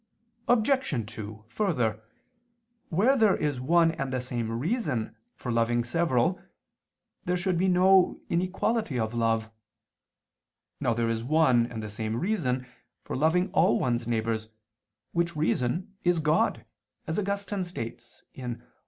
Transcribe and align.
Obj. 0.47 1.13
2: 1.15 1.45
Further, 1.49 2.01
where 2.89 3.15
there 3.15 3.37
is 3.37 3.61
one 3.61 3.91
and 3.91 4.11
the 4.11 4.19
same 4.19 4.51
reason 4.59 5.15
for 5.35 5.51
loving 5.51 5.83
several, 5.83 6.41
there 7.25 7.37
should 7.37 7.55
be 7.55 7.67
no 7.67 8.19
inequality 8.27 8.97
of 8.97 9.13
love. 9.13 9.51
Now 10.79 10.95
there 10.95 11.07
is 11.07 11.23
one 11.23 11.67
and 11.67 11.83
the 11.83 11.87
same 11.91 12.15
reason 12.19 12.65
for 13.03 13.15
loving 13.15 13.51
all 13.51 13.77
one's 13.77 14.07
neighbors, 14.07 14.49
which 15.11 15.35
reason 15.35 15.95
is 16.03 16.17
God, 16.19 16.65
as 17.05 17.19
Augustine 17.19 17.63
states 17.63 18.23
(De 18.33 18.41
Doctr. 18.41 18.59